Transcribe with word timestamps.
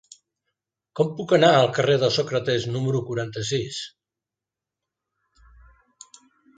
Com 0.99 1.11
puc 1.19 1.33
anar 1.37 1.51
al 1.57 1.69
carrer 1.75 1.99
de 2.05 2.09
Sòcrates 2.17 2.67
número 2.71 3.05
quaranta-sis? 3.13 3.81